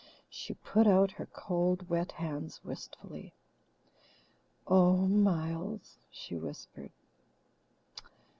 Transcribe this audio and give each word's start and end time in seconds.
She 0.31 0.55
put 0.55 0.87
out 0.87 1.11
her 1.11 1.27
cold, 1.27 1.87
wet 1.87 2.13
hands 2.13 2.59
wistfully. 2.63 3.33
"Oh, 4.65 5.05
Miles!" 5.07 5.99
she 6.09 6.35
whispered. 6.39 6.91